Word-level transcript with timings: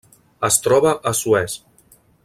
Es 0.47 0.57
troba 0.67 0.95
a 1.11 1.15
Suez. 1.21 1.59